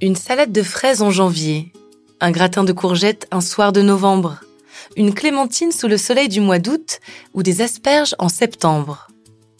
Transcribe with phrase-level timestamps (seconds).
[0.00, 1.72] Une salade de fraises en janvier,
[2.20, 4.38] un gratin de courgettes un soir de novembre,
[4.96, 7.00] une clémentine sous le soleil du mois d'août
[7.34, 9.08] ou des asperges en septembre.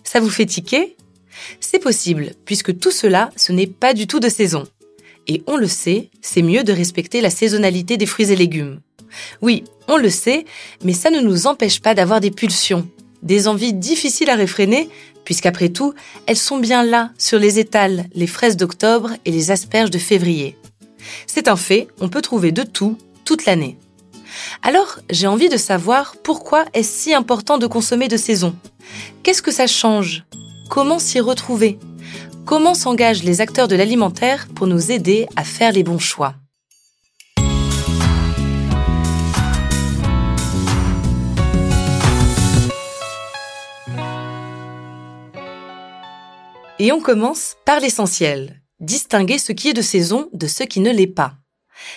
[0.04, 0.96] Ça vous fait tiquer?
[1.58, 4.62] C'est possible, puisque tout cela, ce n'est pas du tout de saison.
[5.26, 8.78] Et on le sait, c'est mieux de respecter la saisonnalité des fruits et légumes.
[9.42, 10.44] Oui, on le sait,
[10.84, 12.88] mais ça ne nous empêche pas d'avoir des pulsions,
[13.22, 14.88] des envies difficiles à réfréner,
[15.24, 15.94] puisqu'après tout,
[16.26, 20.56] elles sont bien là, sur les étals, les fraises d'octobre et les asperges de février.
[21.26, 23.78] C'est un fait, on peut trouver de tout, toute l'année.
[24.62, 28.54] Alors, j'ai envie de savoir pourquoi est-ce si important de consommer de saison
[29.22, 30.24] Qu'est-ce que ça change?
[30.70, 31.78] Comment s'y retrouver?
[32.44, 36.34] Comment s'engagent les acteurs de l'alimentaire pour nous aider à faire les bons choix?
[46.80, 50.92] Et on commence par l'essentiel, distinguer ce qui est de saison de ce qui ne
[50.92, 51.34] l'est pas.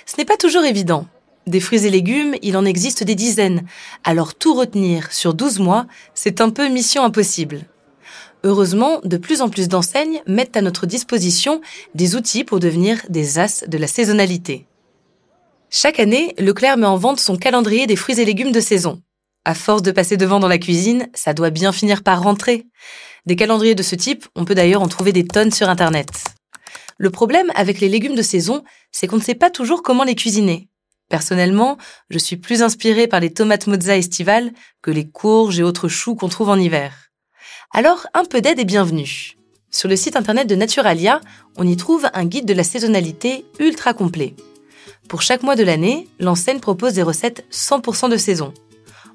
[0.08, 1.06] Ce n'est pas toujours évident.
[1.46, 3.68] Des fruits et légumes, il en existe des dizaines,
[4.04, 7.62] alors tout retenir sur 12 mois, c'est un peu mission impossible.
[8.44, 11.62] Heureusement, de plus en plus d'enseignes mettent à notre disposition
[11.94, 14.66] des outils pour devenir des as de la saisonnalité.
[15.70, 19.00] Chaque année, Leclerc met en vente son calendrier des fruits et légumes de saison.
[19.44, 22.68] À force de passer devant dans la cuisine, ça doit bien finir par rentrer.
[23.26, 26.10] Des calendriers de ce type, on peut d'ailleurs en trouver des tonnes sur Internet.
[27.00, 30.14] Le problème avec les légumes de saison, c'est qu'on ne sait pas toujours comment les
[30.14, 30.70] cuisiner.
[31.10, 31.78] Personnellement,
[32.12, 34.52] je suis plus inspirée par les tomates mozza estivales
[34.84, 37.10] que les courges et autres choux qu'on trouve en hiver.
[37.74, 39.36] Alors, un peu d'aide est bienvenue.
[39.72, 41.20] Sur le site internet de Naturalia,
[41.58, 44.36] on y trouve un guide de la saisonnalité ultra complet.
[45.10, 48.54] Pour chaque mois de l'année, l'enseigne propose des recettes 100% de saison.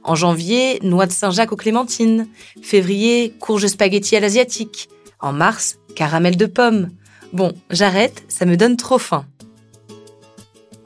[0.07, 2.29] En janvier, noix de Saint-Jacques aux clémentines.
[2.63, 4.89] Février, courges spaghetti à l'asiatique.
[5.19, 6.91] En mars, caramel de pommes.
[7.33, 9.27] Bon, j'arrête, ça me donne trop faim.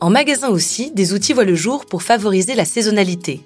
[0.00, 3.42] En magasin aussi, des outils voient le jour pour favoriser la saisonnalité.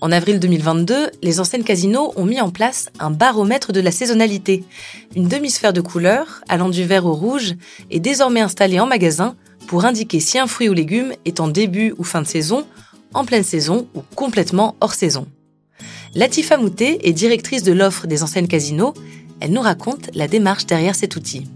[0.00, 4.64] En avril 2022, les enseignes Casino ont mis en place un baromètre de la saisonnalité.
[5.14, 7.54] Une demi-sphère de couleur, allant du vert au rouge,
[7.90, 9.36] est désormais installée en magasin
[9.66, 12.66] pour indiquer si un fruit ou légume est en début ou fin de saison
[13.14, 15.26] en pleine saison ou complètement hors saison.
[16.14, 18.92] Latifa Moutet est directrice de l'offre des enseignes Casino.
[19.40, 21.46] Elle nous raconte la démarche derrière cet outil.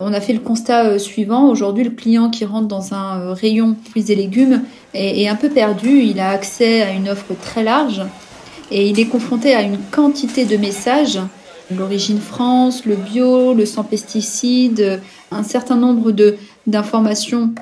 [0.00, 1.48] On a fait le constat euh, suivant.
[1.48, 4.62] Aujourd'hui, le client qui rentre dans un euh, rayon fruits et légumes
[4.94, 6.00] est, un peu perdu.
[6.02, 8.02] Il a accès à une offre très large
[8.70, 11.18] et il est confronté à une quantité de messages.
[11.76, 16.12] L'origine France, le bio, le sans pesticides, un certain nombre
[16.66, 17.52] d'informations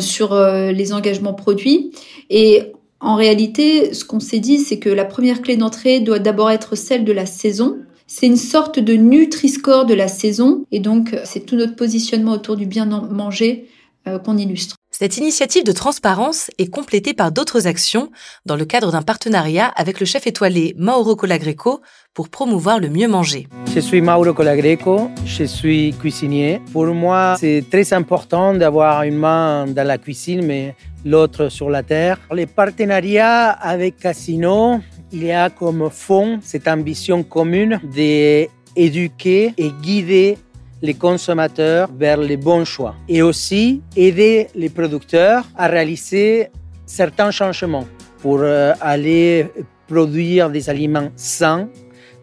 [0.00, 1.92] sur euh, les engagements produits.
[2.30, 6.50] Et en réalité, ce qu'on s'est dit, c'est que la première clé d'entrée doit d'abord
[6.50, 7.78] être celle de la saison.
[8.06, 10.64] C'est une sorte de Nutri-Score de la saison.
[10.72, 13.68] Et donc, c'est tout notre positionnement autour du bien manger
[14.06, 14.76] euh, qu'on illustre.
[14.98, 18.10] Cette initiative de transparence est complétée par d'autres actions
[18.46, 21.82] dans le cadre d'un partenariat avec le chef étoilé Mauro Colagreco
[22.14, 23.46] pour promouvoir le mieux manger.
[23.74, 26.62] Je suis Mauro Colagreco, je suis cuisinier.
[26.72, 30.74] Pour moi, c'est très important d'avoir une main dans la cuisine, mais
[31.04, 32.18] l'autre sur la terre.
[32.32, 34.80] Les partenariats avec Casino,
[35.12, 40.38] il y a comme fond cette ambition commune d'éduquer et guider
[40.82, 46.48] les consommateurs vers les bons choix et aussi aider les producteurs à réaliser
[46.84, 47.86] certains changements
[48.20, 49.46] pour euh, aller
[49.88, 51.68] produire des aliments sains,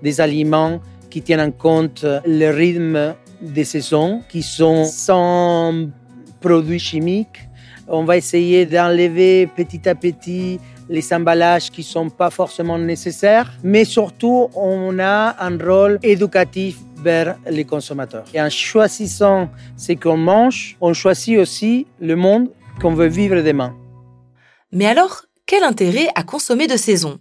[0.02, 5.90] des aliments qui tiennent en compte le rythme des saisons, qui sont sans
[6.42, 7.48] produits chimiques.
[7.88, 10.60] On va essayer d'enlever petit à petit
[10.90, 16.78] les emballages qui ne sont pas forcément nécessaires, mais surtout on a un rôle éducatif
[17.50, 18.26] les consommateurs.
[18.34, 22.50] Et en choisissant ce qu'on mange, on choisit aussi le monde
[22.82, 23.76] qu'on veut vivre demain.
[24.72, 27.20] Mais alors, quel intérêt à consommer de saison?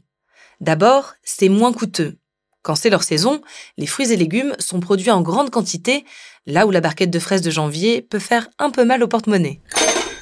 [0.61, 2.17] D'abord, c'est moins coûteux.
[2.63, 3.43] Quand c'est leur saison,
[3.77, 6.05] les fruits et légumes sont produits en grande quantité,
[6.47, 9.61] là où la barquette de fraises de janvier peut faire un peu mal au porte-monnaie.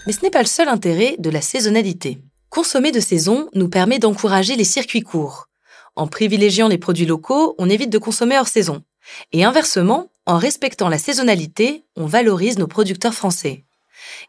[0.06, 2.18] Mais ce n'est pas le seul intérêt de la saisonnalité.
[2.48, 5.46] Consommer de saison nous permet d'encourager les circuits courts.
[5.94, 8.82] En privilégiant les produits locaux, on évite de consommer hors saison.
[9.32, 13.64] Et inversement, en respectant la saisonnalité, on valorise nos producteurs français.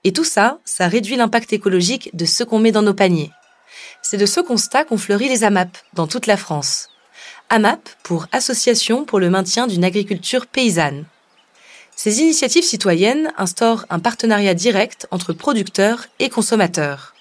[0.03, 3.31] Et tout ça, ça réduit l'impact écologique de ce qu'on met dans nos paniers.
[4.01, 6.89] C'est de ce constat qu'ont fleuri les AMAP dans toute la France.
[7.49, 11.05] AMAP pour Association pour le maintien d'une agriculture paysanne.
[11.95, 17.13] Ces initiatives citoyennes instaurent un partenariat direct entre producteurs et consommateurs.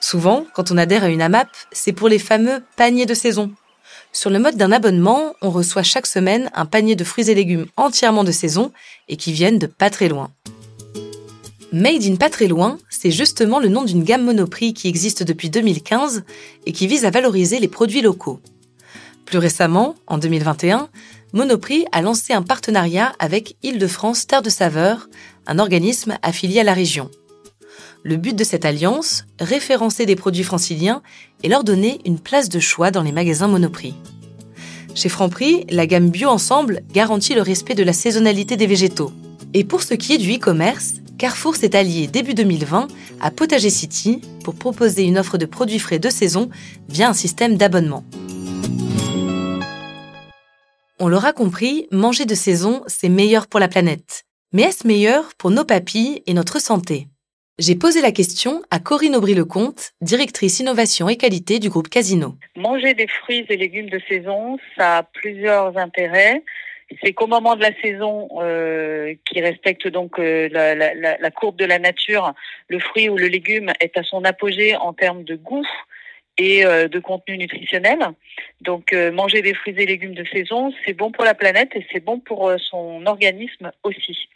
[0.00, 3.52] Souvent, quand on adhère à une AMAP, c'est pour les fameux paniers de saison,
[4.16, 7.66] Sur le mode d'un abonnement, on reçoit chaque semaine un panier de fruits et légumes
[7.76, 8.72] entièrement de saison
[9.08, 10.30] et qui viennent de pas très loin.
[11.70, 15.50] Made in pas très loin, c'est justement le nom d'une gamme Monoprix qui existe depuis
[15.50, 16.24] 2015
[16.64, 18.40] et qui vise à valoriser les produits locaux.
[19.26, 20.88] Plus récemment, en 2021,
[21.34, 25.10] Monoprix a lancé un partenariat avec Île-de-France Terre de Saveur,
[25.46, 27.10] un organisme affilié à la région.
[28.08, 31.02] Le but de cette alliance, référencer des produits franciliens
[31.42, 33.96] et leur donner une place de choix dans les magasins Monoprix.
[34.94, 39.10] Chez Franprix, la gamme Bio Ensemble garantit le respect de la saisonnalité des végétaux.
[39.54, 42.86] Et pour ce qui est du e-commerce, Carrefour s'est allié début 2020
[43.20, 46.48] à Potager City pour proposer une offre de produits frais de saison
[46.88, 48.04] via un système d'abonnement.
[51.00, 54.22] On l'aura compris, manger de saison, c'est meilleur pour la planète.
[54.52, 57.08] Mais est-ce meilleur pour nos papilles et notre santé?
[57.58, 62.34] J'ai posé la question à Corinne Aubry-Lecomte, directrice innovation et qualité du groupe Casino.
[62.54, 66.42] Manger des fruits et légumes de saison, ça a plusieurs intérêts.
[67.02, 71.78] C'est qu'au moment de la saison, euh, qui respecte donc euh, la, courbe de la
[71.78, 72.34] nature,
[72.68, 75.66] le fruit ou le légume est à son apogée en termes de goût,
[76.36, 78.00] et euh, de contenu nutritionnel.
[78.60, 82.04] Donc manger des fruits et légumes de saison, c'est bon pour la planète et c'est
[82.04, 84.28] bon pour son organisme aussi.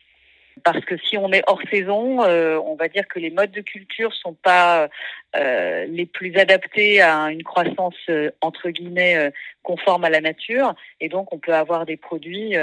[0.64, 4.12] Parce que si on est hors saison, on va dire que les modes de culture
[4.14, 4.88] sont pas
[5.34, 7.96] les plus adaptés à une croissance
[8.40, 12.54] entre guillemets conforme à la nature, et donc on peut avoir des produits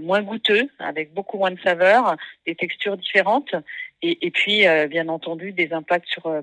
[0.00, 2.16] moins goûteux, avec beaucoup moins de saveurs,
[2.46, 3.54] des textures différentes,
[4.02, 6.42] et, et puis bien entendu des impacts sur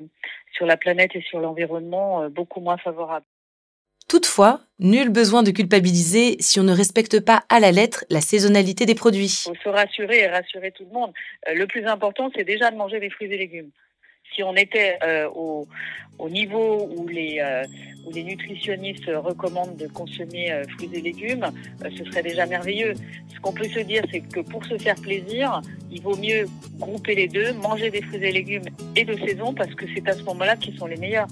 [0.53, 3.25] sur la planète et sur l'environnement euh, beaucoup moins favorable.
[4.09, 8.87] Toutefois, nul besoin de culpabiliser si on ne respecte pas à la lettre la saisonnalité
[8.87, 9.43] des produits.
[9.45, 11.13] Il faut se rassurer et rassurer tout le monde.
[11.47, 13.69] Euh, le plus important, c'est déjà de manger des fruits et légumes.
[14.33, 15.67] Si on était euh, au,
[16.17, 17.39] au, niveau les,
[18.03, 21.45] où les nutritionnistes recommandent de consommer fruits et légumes,
[21.83, 22.95] ce serait déjà merveilleux.
[23.31, 25.61] Ce qu'on peut se dire, c'est que pour se faire plaisir,
[25.91, 26.45] il vaut mieux
[26.79, 30.13] grouper les deux, manger des fruits et légumes et de saison parce que c'est à
[30.13, 31.27] ce moment-là qu'ils sont les meilleurs.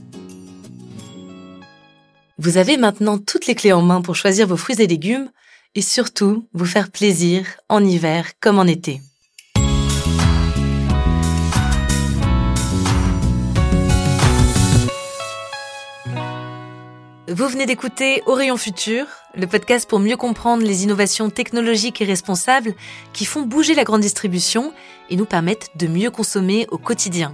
[2.39, 5.31] Vous avez maintenant toutes les clés en main pour choisir vos fruits et légumes
[5.74, 9.01] et surtout vous faire plaisir en hiver comme en été.
[17.28, 22.75] Vous venez d'écouter Rayon Futur, le podcast pour mieux comprendre les innovations technologiques et responsables
[23.13, 24.74] qui font bouger la grande distribution
[25.10, 27.34] et nous permettent de mieux consommer au quotidien.